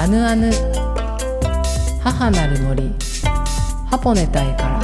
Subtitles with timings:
[0.00, 0.50] アヌアヌ
[2.02, 2.90] 母なる森
[3.90, 4.80] ハポネタイから。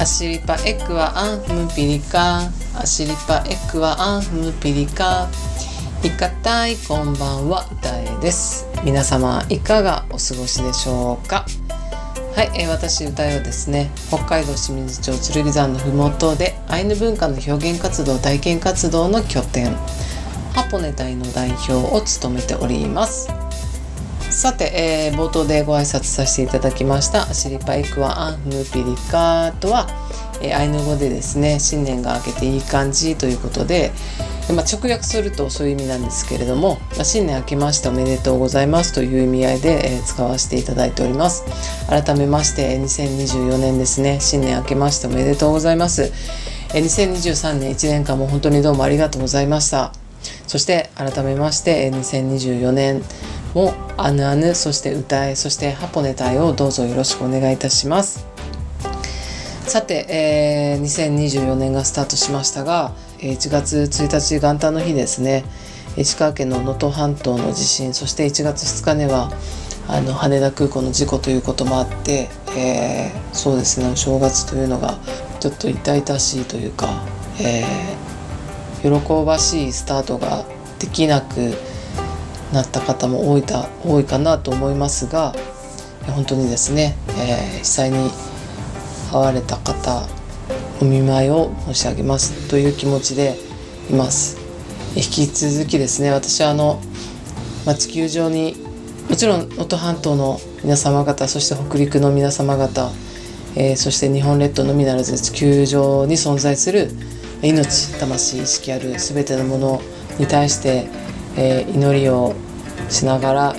[0.00, 2.48] アシリパエクワアンムピリカ。
[2.76, 5.28] アシリパエクワアンムピリカ。
[6.04, 8.64] いかたいこんばんは歌えです。
[8.84, 11.46] 皆様いかがお過ごしでしょうか。
[12.36, 19.76] はい、えー、私歌えはですね北海道清水町剣山のふもとでアイヌ文化の表現活動体験活動の拠点。
[20.58, 23.28] ハポネ隊の代表を務めております。
[24.28, 29.86] さて、えー、冒頭でご挨拶させていただきましたアシリパイクワアンヌピリカとは、
[30.42, 33.92] えー、アイヌ語でですね新年が明けていい感じということで、
[34.52, 41.44] まあ、直訳するとそういう意味なんですけれども、まあ、新年明けましておめでとうございますという意味合いで、えー、使わせていただいております。
[41.86, 46.12] 改めまして2024年ですね新年明けましておめでとうございます、
[46.74, 49.97] えー、2023年1年間も本当にどうもありがとうございました。
[50.46, 53.02] そして改めまして2024年
[53.54, 58.26] もあぬあぬそして歌えそしてハポネタイをどうぞよろしくお願いいたします。
[59.66, 65.44] さて、えー、2024年がスタートしましたが1月1日元旦の日ですね。
[65.96, 69.32] 石川県の能登半島の地震そして1月2日には
[69.88, 74.98] あの羽田空港の事故ということもあって、えー、そうですねお正月というのが
[75.40, 76.88] ちょっと痛々しいというか、
[77.40, 78.07] えー、
[78.90, 80.44] 喜ばしいスタートが
[80.78, 81.54] できなく
[82.52, 85.34] なった方も多いた多いかなと思いますが
[86.06, 88.10] 本当にですね、えー、被災に
[89.10, 90.06] 遭われた方
[90.80, 93.36] お見舞いを申し上げますという気持ちで
[93.90, 94.38] います。
[94.96, 96.80] 引き続きですね私はあの、
[97.66, 98.56] まあ、地球上に
[99.08, 102.90] もちろん能登半島の皆様方そして北陸の皆様方、
[103.54, 106.90] えー、そして日本列島のみならず地球上に存在する
[107.42, 109.82] 命魂意識ある全てのもの
[110.18, 110.88] に対して
[111.38, 112.34] えー、祈りを
[112.88, 113.56] しながら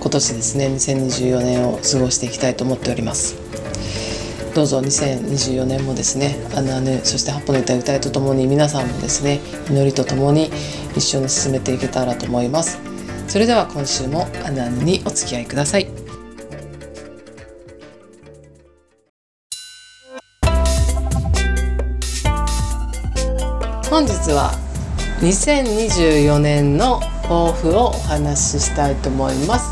[0.00, 3.36] 今年ですね2024年を過ごしていきたいと思っております。
[4.54, 9.38] どうぞ2024年もですねあのあぬそして八歩の歌歌いとともに皆さんもですね
[9.68, 10.50] 祈りとともに
[10.96, 12.78] 一緒に進めていけたらと思います。
[13.28, 15.99] それでは今週もあぬあぬにお付き合いください。
[23.90, 24.52] 本日は
[25.20, 29.66] 2024年の抱負をお話ししたいと思います。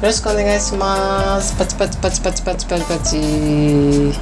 [0.00, 1.58] よろしくお願いします。
[1.58, 4.12] パチパチパチパチパチパチパチ。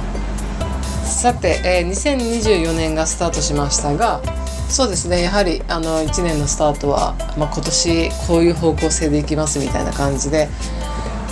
[1.05, 4.23] さて、えー、2024年がスタートしましたが
[4.69, 5.21] そうですね。
[5.21, 10.49] やはりあの1年のスタートは、まあ、今年こういう方向性でいきますみたいな感じで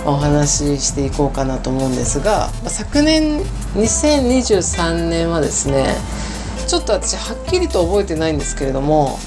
[0.06, 3.40] お話ししていこうかなと思うんですが、ま、昨年
[3.74, 5.96] 2023年はですね
[6.72, 9.18] ちょっと私はっきりと覚えてないんですけれども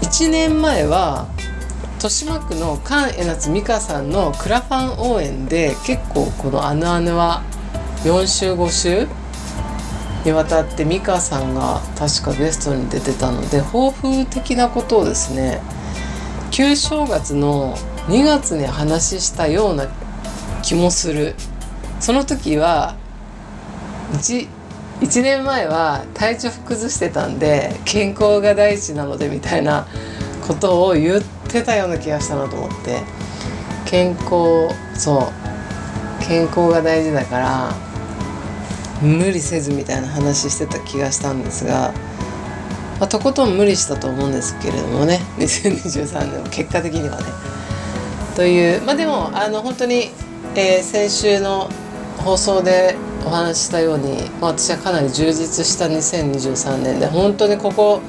[0.00, 1.28] 1年前は
[1.96, 7.42] 豊島区の菅江夏美香さんのクラファン応援で結構この「あぬあぬ」は
[8.04, 9.06] 4週5週
[10.24, 15.60] にわたって美香さんが確かゲストに出てたので抱負的なことをですね
[16.50, 17.76] 旧正月の
[18.06, 19.86] 2月に話したような
[20.62, 21.34] 気もする。
[22.00, 22.96] その時は
[25.00, 29.86] 1年前は体調崩してたんで健康が第一なのでみたいな
[30.46, 33.18] ことを言ってたような気がしたなと思って。
[33.88, 36.26] 健康そう。
[36.26, 37.72] 健康が大事だから
[39.00, 41.94] 無理せずみたいな話してた気がしたんですが、
[43.00, 45.20] まあ、とことん無理したと思うんですけれどもね。
[45.38, 47.24] 2023年も結果的にはね。
[48.36, 50.10] というまあでもあの本当に、
[50.54, 51.70] えー、先週の
[52.24, 52.96] 放送で
[53.26, 58.00] お話したように、私はかなり充実した2023年で本当にここ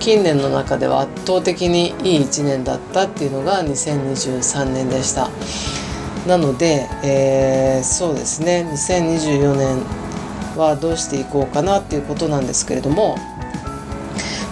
[0.00, 5.30] 近年の中では圧倒的にいい1年だったっていうのが2023年でした。
[6.26, 9.82] なので、えー、そうですね2024年
[10.56, 13.16] はどうしていこうかなっていうことなんですけれども、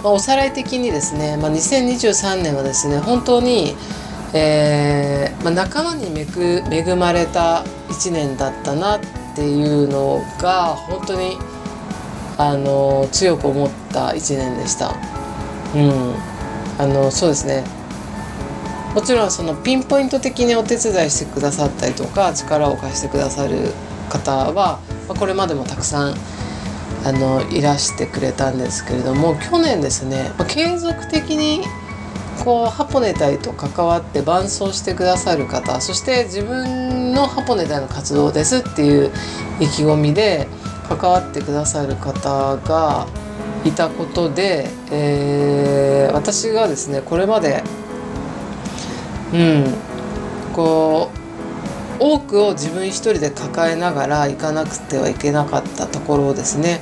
[0.03, 3.75] まあ、おさらい的にですね、まあ、2023年はですね本当に、
[4.33, 8.99] えーまあ、仲間に恵まれた1年だったなっ
[9.35, 11.37] ていうのが本当に
[12.37, 14.95] あの強く思った1年でした。
[15.75, 16.33] うん
[16.79, 17.63] あのそうですね
[18.93, 23.71] もちろんそのピンポイント的にお手伝いしてくださったりとか力を貸してくださる
[24.09, 26.15] 方は、まあ、これまでもたくさん
[27.05, 31.63] あのいらしてくれたんですけれども去年ですね、まあ、継続的に
[32.43, 39.11] こうハポネタイと関わって伴走してくださる方そして自分のハポネタの活動ですっていう
[39.59, 40.47] 意気込みで
[40.89, 43.07] 関わってくださる方が
[43.65, 47.63] いたことで、えー、私がですねこれまで
[49.33, 49.65] うん
[50.53, 51.23] こう
[51.99, 56.81] 多くを自分一人で抱えながら行かなくてはいけなかったところをですね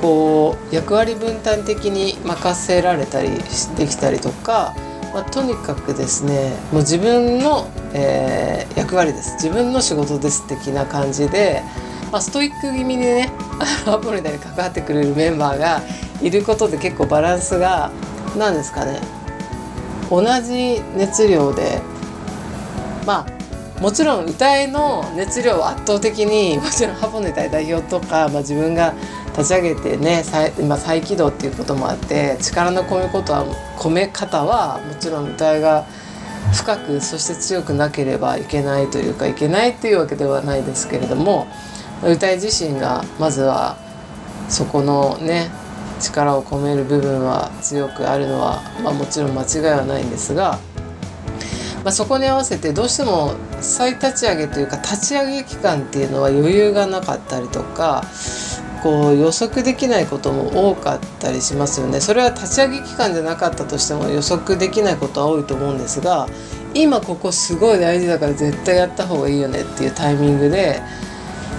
[0.00, 3.30] こう役割分担的に任せられたり
[3.76, 4.74] できたりとか、
[5.12, 9.34] まあ、とにかくですねもう自分の、えー、役割です。
[9.34, 11.62] 自分の仕事です的な感じで、
[12.12, 13.32] まあ、ストイック気味にね
[13.86, 15.82] アポリタに関わってくれるメンバーが
[16.22, 17.90] いることで結構バランスが
[18.36, 19.00] 何ですかね
[20.10, 21.80] 同じ熱量で
[23.06, 23.40] まあ
[23.80, 28.92] もちろん歌いの熱量は圧倒的にもちろんハポネタ代表とか、まあ、自分が
[29.40, 30.22] 立ち上げてね
[30.58, 33.46] 今再起動っていうこともあって力の込めことは
[33.78, 35.86] 込め方はもちろん歌いが
[36.54, 41.46] 深くそして強くなければいけないというかいけないっていうわけではないですけれども
[42.02, 43.76] 歌い自身がまずは
[44.48, 45.50] そこのね
[46.00, 50.58] 力を込める部分は強くあるのは、まあ、もちろん間違いはないんですが、
[51.84, 58.04] まあ、そこに合わせてどうしても再立ち上げというか立ち上げ期間っていうのは余裕がなかったりとか
[58.82, 62.00] こう予測できないことも多かったりしますよね。
[62.00, 66.28] それは立ち上げ期間じゃなかったとしても予測できないことは多いと思うんですが
[66.74, 70.80] 今ここすごい大事だから絶対やった方がいいよねっていうタイミングで、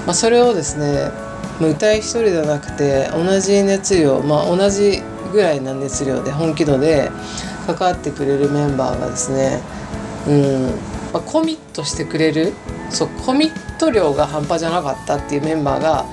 [0.06, 1.12] まあ、それをですね
[1.59, 5.01] 歌い一人じゃなくて同じ熱量まあ同じ
[5.31, 7.12] ぐらいな熱量で本気度で
[7.67, 9.62] 関わってくれるメンバーがですね
[10.27, 12.53] うんまあ、コミットしてくれる
[12.89, 16.06] そうコミット量が半端じゃなかったっていうメンバーが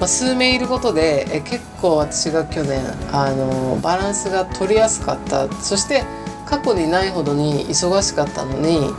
[0.00, 2.82] まあ、数名いることでえ結構私が去年
[3.12, 5.50] あのバランスが取りやすかった。
[5.60, 6.04] そして
[6.46, 8.92] 過去にないほどに忙しかったのに、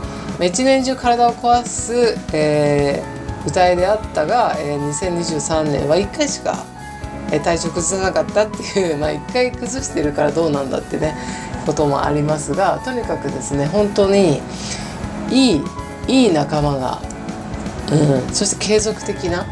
[0.44, 6.64] 一年中体を壊す、えー、歌いであったが、えー、2023年は1回しか、
[7.32, 11.16] えー、体調崩さなかったっていう、 まあ、1回崩してるからどうなんだってね
[11.64, 14.42] こともありますがとにかくですね本当に
[15.30, 15.64] いい
[16.06, 17.00] いい仲間が、
[17.90, 19.46] うん、そして継続的な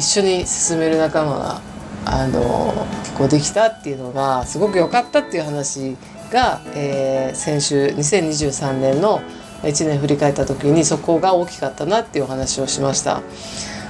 [0.00, 1.60] 一緒に進める仲間が
[2.06, 5.94] あの結構できたっていうのがすごく良かったっていう話
[6.32, 9.20] が、えー、先週2023年の
[9.62, 13.20] 1年振り返った時にそこが大きかったなっていうお話をしました。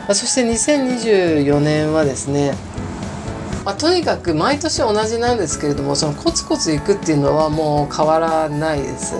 [0.08, 2.54] そして2024年はですね
[3.64, 9.14] まあ、とにかく毎年同じなんですけれどもそのコツコツいくっていうのはもう変わらないです。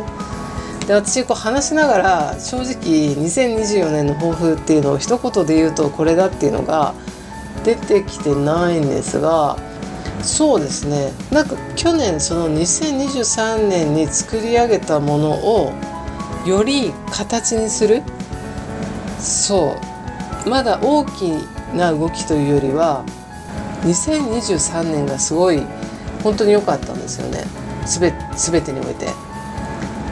[0.91, 6.95] で私こう話しながら正直2024年の抱負っていうのを一言で言うとこれだっていうのが
[7.63, 9.57] 出てきてないんですが
[10.21, 11.13] そうですね。
[11.31, 15.73] なんか去年その2023年に作り上げたものを
[16.45, 18.03] より形にする？
[19.21, 19.77] そ
[20.45, 20.51] う。
[20.51, 21.31] まだ大き
[21.73, 23.05] な動きというよりは
[23.85, 25.63] 2023年がすごい
[26.25, 27.45] 本当に良かったんですよね。
[28.37, 29.30] 全てにおいて。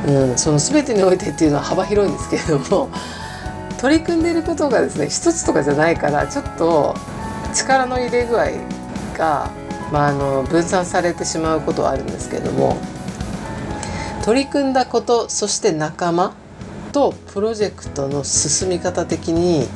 [0.06, 2.88] うん、その全てにおいてっていうのは幅広いんですけれども
[3.80, 6.94] 取り組んでいることがですね一つとかじゃないからちょっと
[7.54, 8.50] 力の入れ具合
[9.16, 9.50] が、
[9.92, 12.76] まあ、あの分散されてしまうことはあるんですけれども
[14.24, 16.34] 取り組んだことそして仲間
[16.92, 19.66] とプロジェクトの進み方的に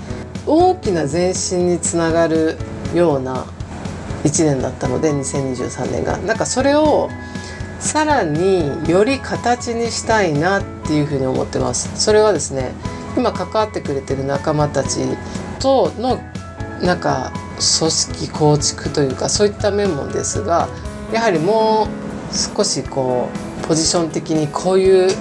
[0.47, 2.59] 大きな前進につながる
[2.95, 3.47] ような
[4.25, 6.19] 1年だったので2023年が。
[6.19, 7.09] なんかそれを
[7.83, 11.91] さらにより形にしたいなっていうふうに思ってます。
[11.97, 12.73] それはですね
[13.17, 15.01] 今関わってくれてる仲間たち
[15.59, 16.21] との
[16.81, 17.33] なんか
[17.79, 20.69] 組織構築というかそういった面もですが
[21.13, 21.89] やはりも
[22.31, 23.29] う少しこ
[23.63, 25.17] うポジション的にこういう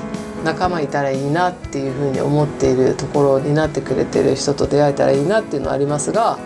[0.45, 6.37] 仲間いたらいいなっていうふうに思っているところになってくれてる人と出会えたらいいなっていうのはありますが、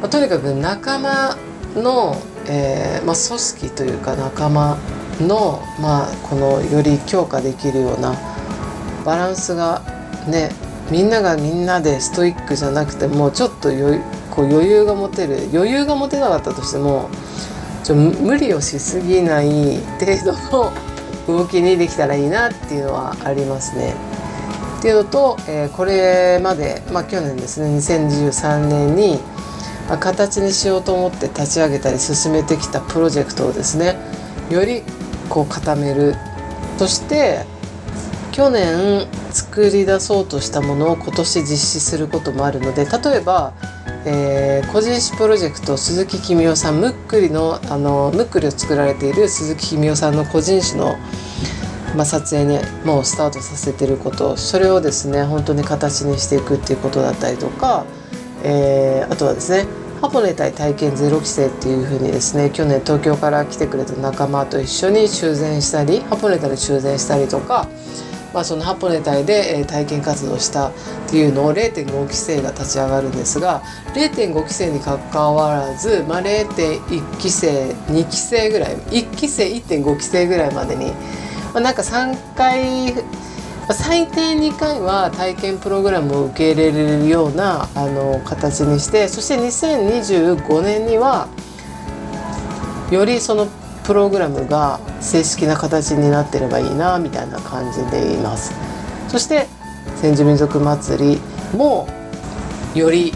[0.00, 1.36] まあ、とにかく仲間
[1.74, 4.78] の、えーまあ、組織というか仲間
[5.20, 8.14] の、まあ、このより強化できるような
[9.04, 9.82] バランスが
[10.28, 10.50] ね
[10.90, 14.00] みんながみんなでストイックじゃなくてもうちょっと余
[14.30, 17.10] こう余裕が持てる余裕が持てなかったとしても
[17.84, 20.32] ちょ無理をしすぎない程度
[21.28, 23.94] の動きにできたらいいなっていうのはありますね。
[24.78, 29.18] っていうのと、えー、これまで、まあ、去年ですね2023年に、
[29.90, 33.98] ま、形にしようと思って立ち上げたり進めてきたプロジェクトをですね
[34.48, 34.82] より
[35.30, 36.14] こう固める。
[36.76, 37.46] そして
[38.32, 43.52] 去年作り出そうとしたものを今年実施することもあるので例えば、
[44.06, 50.96] えー、個人誌プロジェクト鈴木公夫さんムックリのあのムックリを作られている鈴木公夫さんの個人誌の、
[51.96, 57.84] まあ、撮影ねもうスタートさせてることそれをですね本当に形にしていくっていうことだったりとか、
[58.42, 59.66] えー、あとはですね
[60.00, 67.68] ハポネ対体験ゼロ規制っていうふうにですね去年東京から来てくれた仲間と一緒に修繕したりハポネタで修繕したりとか、
[68.32, 70.72] まあ、そのハポネ隊で、体験活動したっ
[71.10, 73.60] ていうのを0.5規制が立ち上がるんですが
[73.92, 76.80] 0.5規制にかかわらず、まあ、0.1
[77.18, 80.92] 規制2規制ぐらい1規制1.5規制ぐらいまでに、
[81.52, 82.94] まあ、なんか3回
[83.72, 91.28] 最低2回は体験プログラムを受け入れるようなあの形にしてそして2025年には
[92.90, 93.46] よりその
[93.84, 98.52] プログラムが正式な形になってればいいなみたいな感じでいます。
[99.08, 99.46] そして
[100.00, 101.20] 千住民族祭り
[101.56, 101.88] も
[102.74, 103.12] より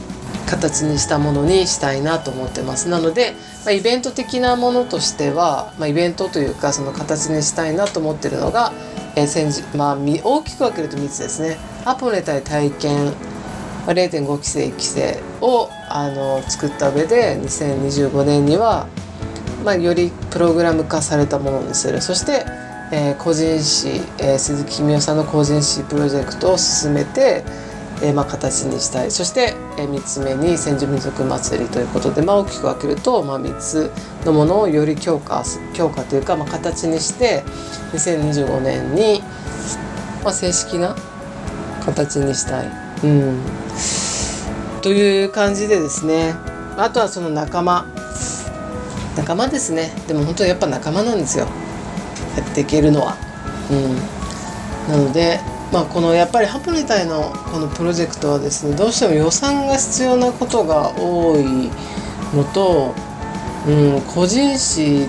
[0.47, 2.89] 形にしたものにしたいなと思ってます。
[2.89, 3.35] なので、
[3.65, 8.73] ま、イベント的なものとしては、まあ、イベントというかその形にしたいなと思ってるのが、
[9.17, 11.57] えーまあ、大きく分けると3つですね。
[11.85, 13.13] アポネ対体験
[13.87, 18.89] 0.5期生1期生をあの作った上で2025年には
[19.65, 22.03] まあ、よりプログラム化されたものにする。
[22.03, 22.45] そして、
[22.93, 27.45] えー、個人誌、えー、鈴木君夫さんの個人誌プロジェクトを進めて、
[28.03, 29.11] えーまあ、形にしたい。
[29.11, 33.91] そして、えー、3つ目に千住民族祭りということで、まあ、大きく分けると、まあ、3つ
[34.25, 37.45] のものをより強化強化というか、まあ、形にして
[37.93, 39.23] 2025年に、
[40.23, 40.97] まあ、正式な
[41.85, 42.71] 形にしたい。
[43.05, 43.41] うん。
[44.83, 46.35] という感じでですね。
[46.77, 47.87] あとはその仲間。
[49.17, 49.93] 仲間ですね。
[50.09, 51.47] でも本当にやっぱ仲間なんですよ。
[52.37, 53.17] やっていけるのは。
[53.71, 53.97] うん。
[54.93, 55.41] なので
[55.75, 61.69] まあこのやっぱりハポネタイのこのプロジェクトはですねどうしても予算が必要なことが多い
[62.33, 62.95] のと、
[63.67, 65.09] うん、個人誌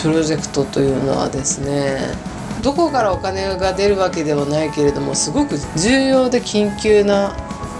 [0.00, 1.98] プロジェクトというのはですね
[2.62, 7.34] どこからお金が出るわけではないけれどもすごく重要で緊急な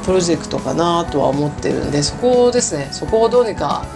[0.05, 3.87] プロジェクトかなとは思ってるんでそこをですねそこをどうにか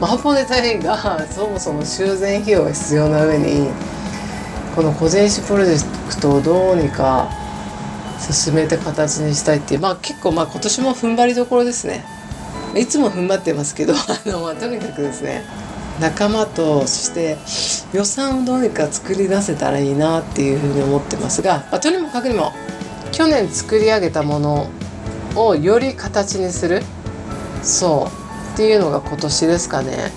[0.00, 0.96] マポネ隊員が
[1.28, 3.68] そもそも修繕費用が必要な上に
[4.76, 7.28] この個人誌プロジェクトをどうにか
[8.20, 9.80] 進めて形にしたいっていう。
[9.80, 12.04] まあ結構まあ今年も踏ん張りどころですね。
[12.74, 15.44] いつも踏ん張ってますけど あの、まあ、とにかくですね。
[16.00, 17.36] 仲間とそして
[17.92, 22.52] 予算をどうにか作り出せたらいいなっていうふうに思ってますが、まあ、とにもかくにも
[23.10, 24.68] 去年作り上げたもの
[25.34, 26.82] をより形にする。
[27.62, 28.54] そう。
[28.54, 30.12] っていうのが今年ですかね。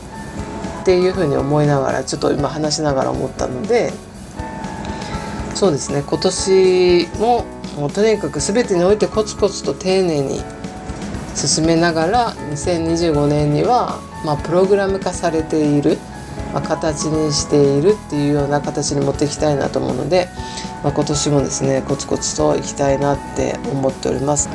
[0.82, 3.94] っていうふうに思いながらちょっと今話しながら思ったので
[5.54, 6.04] そうですね。
[6.06, 7.46] 今年も
[7.78, 10.42] もうとにかく全てにおいてコツコツと丁寧に
[11.36, 15.98] 進めながら2025年には、まあ、プログラム化されている、
[16.54, 20.28] まあ、形にしているっていうような形に持っていきたいなと思うので、
[20.84, 24.50] まあ、今年もですねコツコツといきたいなって思っております。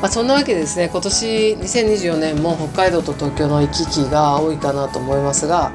[0.00, 5.72] まあ、そんなわけでですね今年2024年も北海道と東京の行き来が多いかなと思いますが、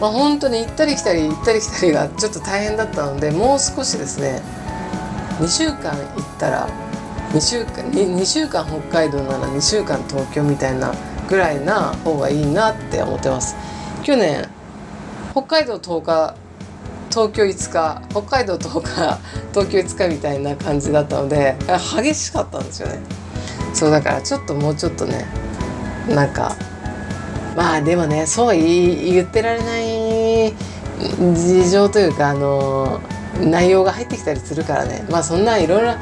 [0.00, 4.40] まあ、本当に行ったり来たり行ったり来たりがちょっと大変だったのでもう少しですね
[5.40, 6.68] 2週間行ったら
[7.32, 10.92] 2週間 2, 2週間北海道なら2週間東京みたいな
[11.28, 13.56] ぐらいな方がいいなって思ってます。
[14.02, 14.48] 去年
[15.32, 16.34] 北海道10日
[17.10, 19.18] 東京5日北海道10日
[19.54, 21.56] 東京5日みたいな感じだったので
[21.96, 22.98] 激しかったんですよね。
[23.72, 25.24] そうだからちょっともうちょっとね
[26.08, 26.56] なんか
[27.56, 30.54] まあでもねそう言ってられない
[31.34, 33.00] 事情というかあの
[33.40, 35.04] 内容が入ってきたりするからね。
[35.10, 35.94] まあそんないろいろ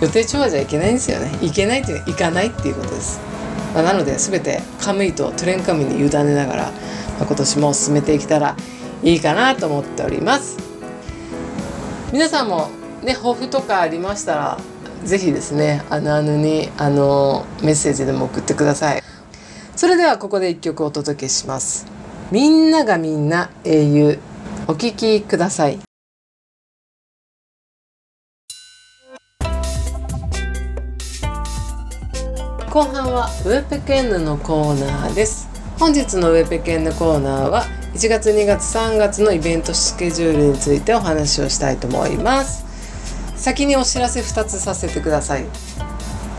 [0.00, 1.38] 予定調和じゃいけないんですよね。
[1.42, 3.20] いけないっていうのはいかないっていうことです、
[3.74, 6.70] まあ、なので全てカムイとトレンカムに委ねながら、ま
[7.22, 8.56] あ、今年も進めていけたら
[9.02, 10.58] いいかなと思っております。
[12.12, 12.68] 皆さんも
[13.02, 14.58] ね抱負とかありましたら
[15.04, 19.02] ぜひですねあのあのにあのメッセージでも送ってください。
[19.76, 21.86] それではここで一曲お届けします。
[22.32, 24.18] みんながみんな英雄
[24.66, 25.87] お聴きください。
[32.78, 35.48] 後半はウェペケンヌのコーナーです。
[35.80, 42.64] 本日のウェペケンヌコーナーは1月2月3月のイベントスケジュールについてお話をしたいと思います。
[43.34, 45.46] 先にお知らせ2つさせてください、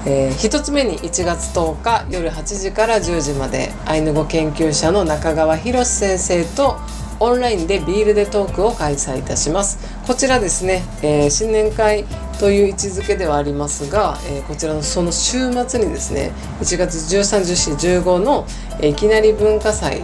[0.05, 6.77] えー、1つ目に1月10日夜8時から10時までアイヌ語研究者の中川博先生と
[7.19, 9.77] オンラインでビールでトークを開催いたします。
[10.07, 12.05] こちらですね、えー、新年会
[12.39, 16.31] という位置づけではありますが、えー、こちらのその週末にですね
[16.61, 18.47] 1月131415の、
[18.79, 20.01] えー、いきなり文化祭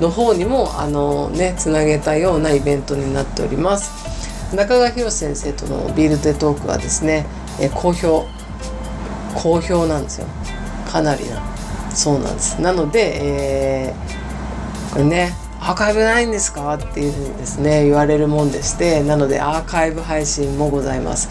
[0.00, 4.02] の方にもあのねつなげたようなイベントになっております。
[4.54, 7.24] 中川博先生とのビールデトークはですね、
[7.58, 8.26] え好評
[9.34, 10.26] 好評なんですよ。
[10.90, 11.40] かなりな
[11.94, 12.60] そうなんです。
[12.60, 21.28] なので、えー、これねアーカイブないんですか?」っていうふうにですね言われるもんでしてなのでアーカイブ配信もございます。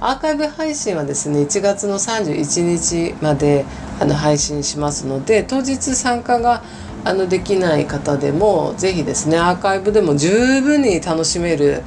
[0.00, 3.64] アーカイブ配信はですね1月の31日まで
[4.00, 6.62] あの配信しますので当日参加が
[7.04, 11.82] あのできない方でも是非ですねアーカイブでも十分に楽しめる、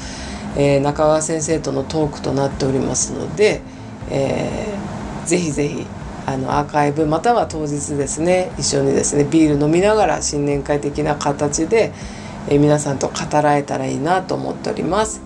[0.58, 3.62] えー、中川先生とのトークとなっておりますので、
[4.10, 5.86] えー、ぜひぜひ
[6.26, 11.92] あのアーカイブまたは当日ですね一緒にですねビール飲みながら新年会的な形で、
[12.50, 15.22] え、皆さんと語らえたらいいなと思っております。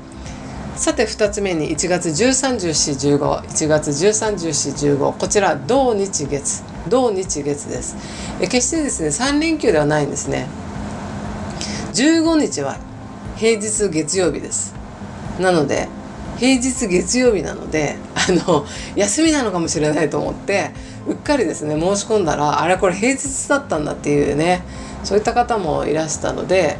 [0.76, 7.96] さて2つ目に1月131415月131415こちら同日月同日月です。
[8.42, 10.48] え決してですね3連休ではないんですね。
[11.94, 12.78] 15日は
[13.38, 14.74] 平日月曜日です。
[15.40, 15.88] なので
[16.38, 18.66] 平日月曜日なのであの
[18.96, 20.72] 休みなのかもしれないと思って
[21.08, 24.64] うっかりですね申し込んだらあれこれ平日だったんだっていうね
[25.04, 26.78] そういった方もいらしたので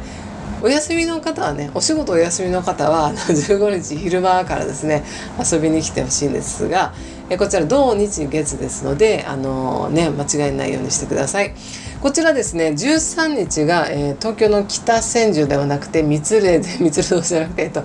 [0.62, 5.04] お休みの方はねお仕事お休みの方は 15日昼間からですね
[5.38, 6.92] 遊びに来てほしいんですが
[7.28, 11.54] えこちら土日月ですのであのね間違いないようにしてください。
[12.00, 17.82] こちらですね13日が、えー、東京の北千住ではなくて三鶴で 三鶴堂じゃなくて、えっと、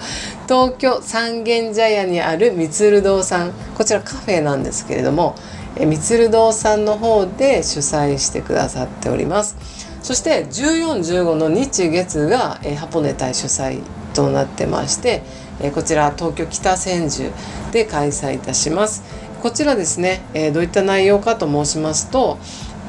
[0.48, 5.36] 東京三軒茶屋にある三鶴堂さんこちらカフェなんですけれども、
[5.78, 9.56] えー、三鶴堂さんの方で主催してくださっております。
[10.04, 13.82] そして1415の日月が、えー、ハポネ大主催
[14.14, 15.22] となってまして、
[15.62, 17.32] えー、こちら東京北千住
[17.72, 19.04] で開催いたします。
[19.42, 22.38] こちらですね、えー、どういった内容かと申しますと、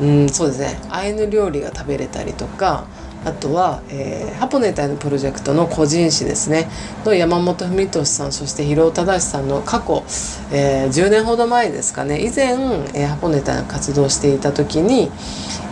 [0.01, 0.81] うん、そうですね。
[0.91, 2.87] アイヌ料理が食べれたりとか
[3.25, 6.69] あとは、えー、ハポネタイのプロジェクトの個人誌ですね。
[7.05, 10.03] の山本文俊さんそして広尾忠さんの過去、
[10.51, 12.21] えー、10年ほど前ですかね。
[12.21, 12.55] 以前、
[12.95, 15.11] えー、ハポネタイの活動していた時に、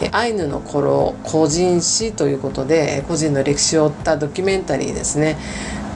[0.00, 5.37] えー、アイヌの頃個人誌ということで個人の歴史を追ったドキュメンタリーですね。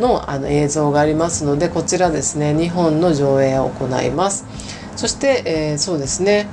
[0.01, 2.53] のあの映像がありますのでこちらですね。
[2.53, 4.45] 2本の上映を行います。
[4.97, 6.49] そして、えー、そうですね。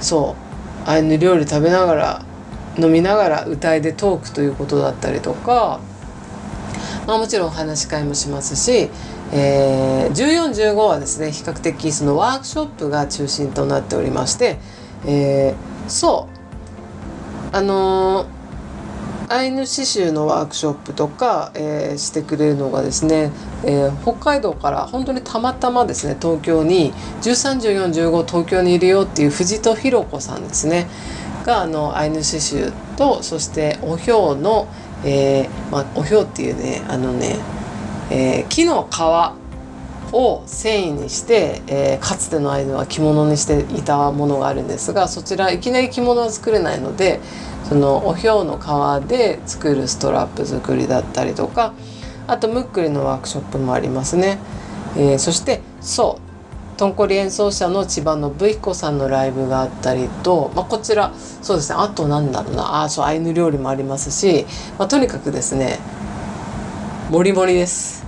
[0.00, 0.51] そう。
[0.86, 2.24] アイヌ料理食べながら
[2.78, 5.80] 飲みながら歌いでトークということだったりとか、
[7.06, 8.90] まあ、もちろんお話し会もしますし、
[9.32, 14.58] えー、1415はですね比較的そのワークショップが中心となっておりまして、
[15.06, 16.28] えー、そ
[17.52, 17.56] う。
[17.56, 18.41] あのー
[19.28, 23.30] アイヌ刺繍のワークショップとか、えー、してくれるのがですね、
[23.64, 30.88] えー、北海道から本当にたまたまですね東京に131415東京にいるよっていう藤戸弘子さんですね
[31.44, 34.68] があのアイヌ刺繍とそしておひょうの、
[35.04, 37.36] えーまあ、おひょうっていうねあのね、
[38.10, 39.41] えー、木の皮
[40.12, 47.20] を繊維にして、えー、かつてのアイヌは着物にしていたものがあるんですがそちらいきなり着物は作れないので
[47.68, 51.74] そのおひょうの皮で作るストラップ作りだったりとか
[52.26, 54.38] あとムックリのワークショップもありますね、
[54.96, 56.32] えー、そしてそう
[56.76, 61.76] とんこり演奏者の千葉のぶ彦さんのライブがあったりと、まあ、こちらそうですね。
[61.78, 62.82] あとなんだろうな。
[62.82, 64.46] あそうアイヌ料理もありますし、
[64.78, 65.78] まあ、とにかくですね
[67.10, 68.04] もりもりです。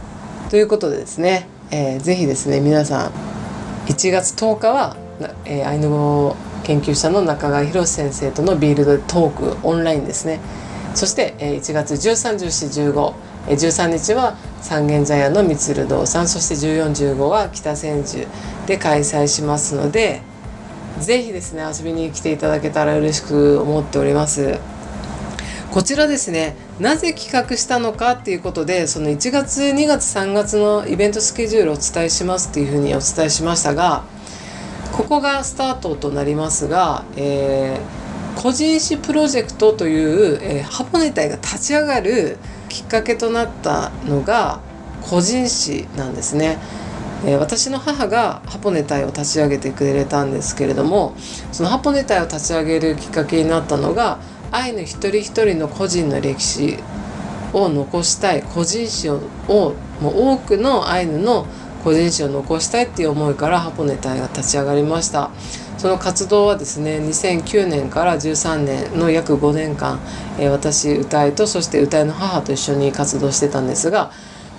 [0.51, 3.13] ということでですね、えー、ぜひですね皆さん
[3.87, 4.97] 1月10日は、
[5.45, 10.41] えー、アイヌ語研究者の中川博先生とのビールドトークオンラインですね。
[10.95, 13.15] そして1月131415
[13.47, 16.29] 13日は三軒茶屋の三鶴堂さん。
[16.29, 18.27] そして1415は北千住
[18.67, 20.23] で開催しますので
[21.01, 24.59] ぜひですね遊びに来ていただけたら嬉しく思っております。
[25.71, 34.05] こちらですねなぜ企画したのかっていうことでその1月2月3月のイベントスケジュールをお伝えしますっていうふうにお伝えしましたが
[34.93, 44.61] ここがスタートとなりますが、えー、個人誌プロジェクトという、えー、ハポネ隊が立ち上がるきっかけとなったのが
[45.01, 46.59] 個人誌なんですね。
[47.27, 51.15] え、私の母がハポネ隊を立ち上げてくれたんですけれども
[51.53, 54.19] そのハポネ隊を立ち上げるきっかけになったのが
[54.55, 56.79] アイヌ一人一人の個人の歴史
[57.53, 61.45] を残したい個人誌をもう多くのアイヌの
[61.83, 65.31] 個人史を残したいっていう思いからハポネ隊が立ち上がりました。
[65.77, 69.99] その活動はですね2009年から13年の約5年間、
[70.39, 74.13] えー、私歌いとそして歌いの母と一緒に活動してたんですが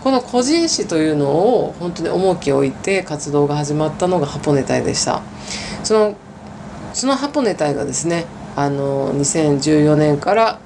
[0.03, 5.21] この個人史というのを本当に重きを置いて活動が始まったのがハポネ隊でした。
[5.85, 6.15] その
[6.93, 10.59] そのハポネ隊がですねあの2014年から、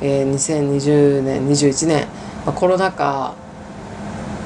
[0.00, 2.06] えー、2020年21年、
[2.44, 3.34] まあ、コロナ禍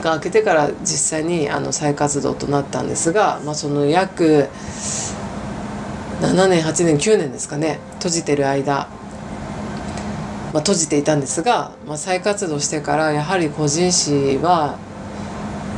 [0.03, 4.49] が明けてから実際にあの再活動となったんですが、まあ、その約
[6.21, 8.89] 7年8年9年ですかね閉じてる間
[10.53, 14.79] まあ、閉じていたんですが、まあ、再活動してからやはり個人誌は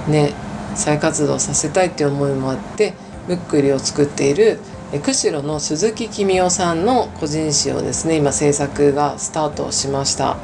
[0.09, 0.33] ね
[0.75, 2.95] 再活動させたいっていう思いもあって
[3.29, 4.59] ムックリを作っている
[5.01, 10.37] 釧路の鈴木公夫さんの個人誌をですね今制作がスタートしました。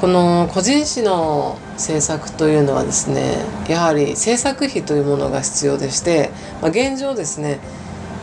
[0.00, 3.36] この個人誌の制作というのはですね
[3.68, 7.60] やはり制作費というものが必要でして、まあ、現状ですね、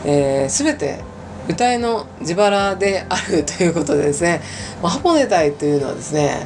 [0.03, 0.99] えー、全て
[1.47, 4.41] 歌いの自腹であるということでですね、
[4.83, 6.45] まあ、ハポネ隊というのはですね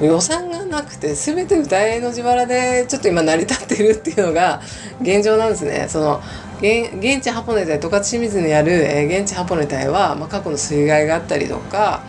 [0.00, 4.60] 予算なくて全て歌いの自腹でちょっと今成り立ってるっていうのが
[5.02, 5.86] 現状なんですね。
[5.88, 6.22] その
[6.60, 12.02] 現地ハポネ隊十勝清水にある、えー、現地ハポネ隊は、まあ、過去の水害があったりとか、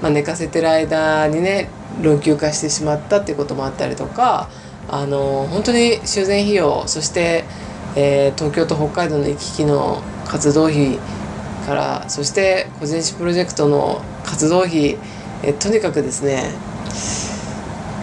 [0.00, 1.68] まあ、寝かせてる間にね
[2.00, 4.48] 老朽化してしまったっていうこともあったりとか
[4.88, 7.44] あの本当に修繕費用そして、
[7.94, 10.98] えー、東京と北海道の行き来の活動費
[11.66, 14.96] からそして個人誌プロジェクトの活動費
[15.44, 16.50] えとにかくですね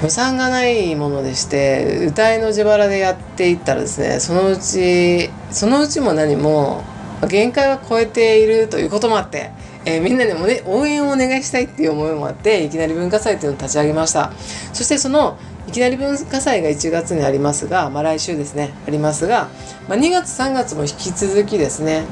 [0.01, 6.83] 予算がないものでして歌いの自腹でやっていったらですねそのうちそのうちも何も
[7.27, 9.51] 限界は超えているということもあって、
[9.85, 14.31] えー、みんなにもね応援をお願いしたいっていう思いもあっていきなり文化祭っていうのを立ち上げました。
[14.73, 19.49] そしてそのいきなり文化祭が1月にありますが、まあ、来週ですねありますが、
[19.87, 22.05] まあ、2月3月も引き続きですね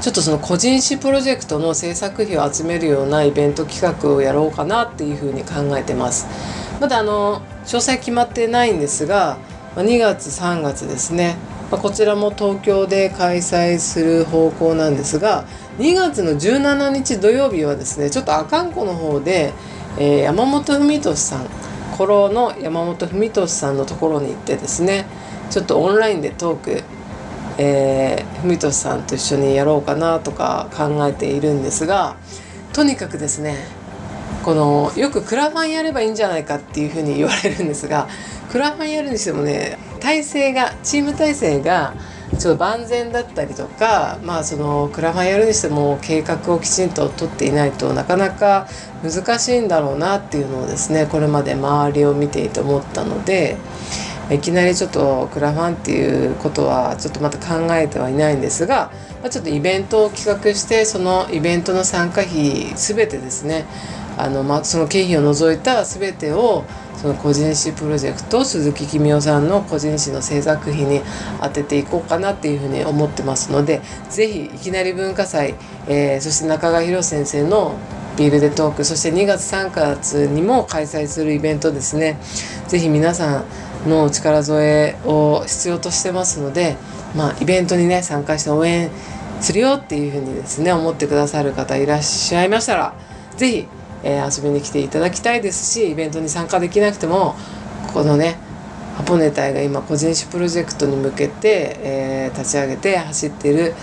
[0.00, 6.26] ちょっとその個人誌プロジェクトの制作費を集めるようなイベント企画をやろうかなっていうふうに考えてます。
[6.80, 9.36] まだあの詳細決まってないんですが
[9.76, 11.36] 2月3月ですね。
[11.70, 15.44] こちらも東京で開催する方向なんですが
[15.78, 19.52] 2月の17日土曜日はですねちょっと阿寒湖の方で、
[19.96, 21.46] えー、山本文俊さん
[21.96, 25.06] 古老の山本文俊さんのところに行ってですね
[25.50, 26.82] ちょっとオンラインでトーク
[27.62, 32.16] えー、文俊さんと一緒にやろうかなとか考えているんですが
[32.72, 33.56] とにかくですね
[34.42, 38.08] このよくクラファンやればいいんじゃないかっていうふうに言われるんですが
[38.50, 41.92] クラファンやるにしてもね体制がチーム体制が
[42.38, 48.68] ちょっと万全だったりとかまあそのクラファンやるにしても計画をきちんと取っていないとなかなか
[49.02, 53.58] 難しいんだろうなっていうのをですねこれまで周りを見ていて思ったので
[54.32, 63.66] いきなりちょっとクラファンっていうことはちょっとまた考えてはいないんですが、まあ、ちょっとイベントを企画してそのイベントの参加費全てですね
[64.16, 66.64] あの、まあ、その経費を除いた全てを
[66.96, 71.00] その個人誌プロジェクト鈴木公夫さんの個人誌の制作費に
[71.40, 75.54] 当てていこうかなっていうふうに思ってますので是非いきなり文化祭、
[75.88, 77.74] えー、そして中川博先生の
[78.18, 82.18] ビールでトークそして2月3月にも開催するイベントですね。
[82.68, 83.44] 是非皆さん
[83.86, 86.76] の力添えを必要としてますので、
[87.16, 88.90] まあ、イベントにね参加して応援
[89.40, 92.94] するよっていうふうにですね思ってくださる方いらっしゃいましたら
[93.36, 93.66] 是非、
[94.04, 97.34] えー、遊びに来ていただきたいですしイベントに参加できなくても
[97.94, 98.36] このね
[98.96, 103.74] ハポネ隊が今個人誌プロジェクトに向けて、えー、立ち上げて走っている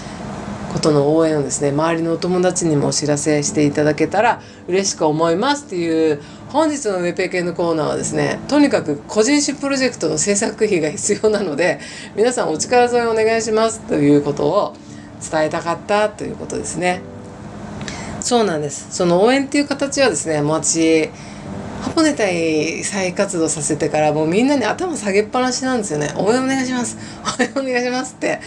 [0.71, 11.79] ことの応援をですね周りのお友達にもお知らせしていただけたら嬉しく思いますっていう本日のウェペケのコーナーはですねとにかく個人誌プロジェクトの制作費が必要なので
[12.15, 14.75] 皆さんお力添えお願いしますということを
[15.29, 17.01] 伝えたかったということですね。
[18.21, 18.87] そうなんです。
[18.91, 21.09] その応援っていう形はですねもう私
[21.81, 26.13] ハポネ隊再活動させてからもうみんなに頭下げっぱなしなんですよね。
[26.17, 26.97] 応援お願いします。
[27.39, 28.39] 応援お願いしますって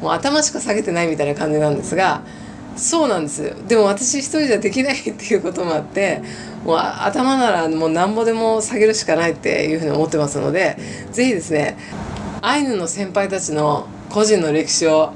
[0.00, 2.22] もう頭しか下げてないみたいな感じなんですが
[2.76, 3.54] そうなんです。
[3.68, 6.22] でも私一人じゃできないっていうこともあって
[6.64, 10.76] もう頭ならもうなんぼでも下げるしかないっていうふうに思ってますので
[11.12, 11.76] 是非ですね
[12.40, 15.12] アイヌの先輩たちの個人の歴史を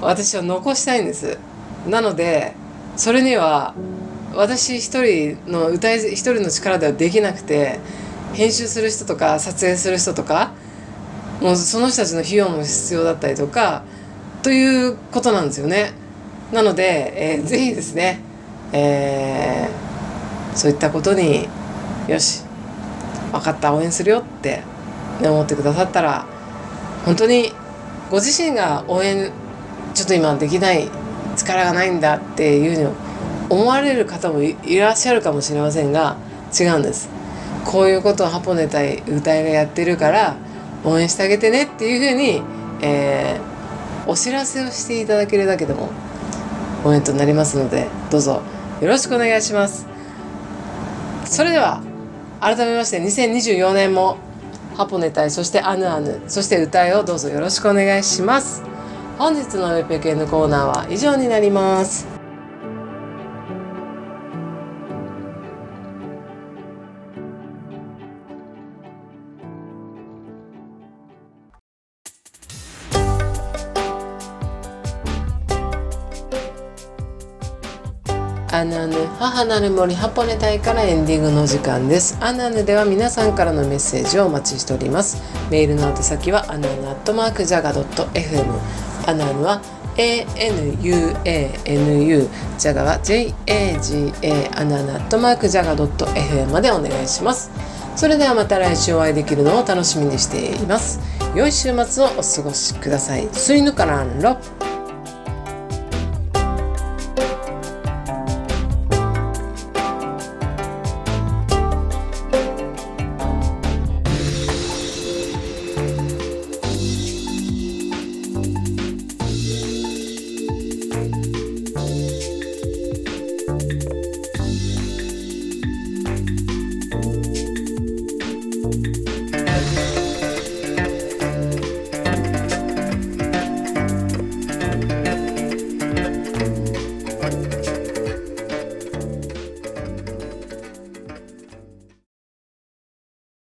[0.00, 1.38] 私は残したいんです
[1.86, 2.54] なので
[2.96, 3.74] それには
[4.34, 7.78] 私一人の歌い一人の力ではできなくて
[8.34, 10.52] 編集する人とか撮影する人とか
[11.40, 13.84] もうその人たちの費用も必要だったりとか
[14.42, 15.92] ということなんですよね。
[16.52, 18.20] なので、えー、ぜひですね、
[18.72, 19.87] えー、
[20.54, 21.48] そういったことに
[22.08, 22.42] よし
[23.32, 24.62] 分かった応援するよって、
[25.20, 26.26] ね、思ってくださったら
[27.04, 27.52] 本当に
[28.10, 29.30] ご自身が応援
[29.94, 30.88] ちょっと今できない
[31.36, 32.96] 力がないんだっていうふうに
[33.50, 36.16] 思われる方もいらっしゃるかもしれませんが
[36.58, 37.08] 違うんです。
[37.64, 40.36] こういうことをハポネ隊歌いがやってるから
[40.84, 42.42] 応援してあげてねっていうふうに、
[42.80, 45.90] えー、お知らせをしていただけるだけでも
[46.84, 48.42] 応援となりますのでどうぞ
[48.80, 49.87] よろしくお願いします
[51.28, 51.82] それでは
[52.40, 54.16] 改めまして2024年も
[54.76, 58.62] ハポネ隊そしてアヌアヌそして歌いをどうぞよろしくお願いします。
[59.18, 62.17] 本日のウェペケンのコーナーは以上になります。
[79.44, 82.18] ヌ母なる森ハポネ隊からエンディングの時間です。
[82.20, 85.22] アナヌでは皆さんからのメッセージをお待ちしております。
[85.48, 88.44] メールの宛先はアナヌアットマークジャガドット FM
[89.06, 89.62] アナヌは
[89.96, 90.82] ANUANU
[92.58, 97.52] ジャガは JAGA アナナットマークジャガドット FM までお願いします。
[97.94, 100.98] それではまた来週お会いできるのを楽しみにしています。
[101.36, 103.28] 良い週末をお過ごしください。
[103.32, 104.36] スイヌカランロ。